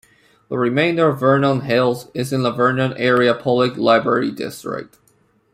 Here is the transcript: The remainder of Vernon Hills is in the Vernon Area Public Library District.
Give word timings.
The 0.49 0.57
remainder 0.57 1.09
of 1.09 1.19
Vernon 1.19 1.61
Hills 1.61 2.09
is 2.15 2.33
in 2.33 2.41
the 2.41 2.49
Vernon 2.49 2.93
Area 2.97 3.35
Public 3.35 3.77
Library 3.77 4.31
District. 4.31 4.97